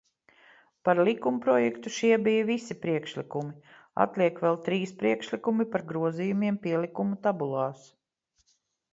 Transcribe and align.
Par 0.87 0.99
likumprojektu 1.07 1.91
šie 1.97 2.15
bija 2.27 2.45
visi 2.47 2.77
priekšlikumi, 2.85 3.75
atliek 4.05 4.41
vēl 4.45 4.57
trīs 4.69 4.93
priekšlikumi 5.03 5.67
par 5.75 5.83
grozījumiem 5.91 6.57
pielikumu 6.65 7.19
tabulās. 7.27 7.85